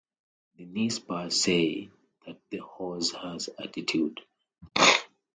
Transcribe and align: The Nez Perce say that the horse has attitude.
The 0.55 0.65
Nez 0.65 0.97
Perce 0.97 1.39
say 1.39 1.91
that 2.25 2.39
the 2.49 2.57
horse 2.57 3.11
has 3.11 3.51
attitude. 3.59 4.19